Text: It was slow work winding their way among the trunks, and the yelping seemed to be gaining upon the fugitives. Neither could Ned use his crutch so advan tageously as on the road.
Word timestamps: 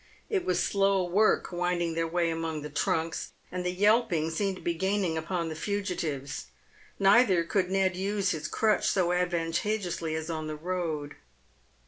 It 0.31 0.45
was 0.45 0.59
slow 0.63 1.03
work 1.05 1.51
winding 1.51 1.93
their 1.93 2.07
way 2.07 2.31
among 2.31 2.63
the 2.63 2.71
trunks, 2.71 3.33
and 3.51 3.63
the 3.63 3.69
yelping 3.69 4.31
seemed 4.31 4.55
to 4.55 4.61
be 4.63 4.73
gaining 4.73 5.15
upon 5.15 5.47
the 5.47 5.55
fugitives. 5.55 6.47
Neither 6.97 7.43
could 7.43 7.69
Ned 7.69 7.95
use 7.95 8.31
his 8.31 8.47
crutch 8.47 8.87
so 8.89 9.09
advan 9.09 9.49
tageously 9.53 10.15
as 10.15 10.27
on 10.27 10.47
the 10.47 10.55
road. 10.55 11.17